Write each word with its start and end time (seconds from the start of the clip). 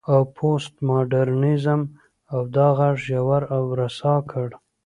او 0.13 0.19
پوسټ 0.35 0.73
ماډرنيزم 0.87 1.81
دا 2.55 2.67
غږ 2.77 2.95
ژور 3.07 3.43
او 3.55 3.63
رسا 3.79 4.15
کړ. 4.31 4.49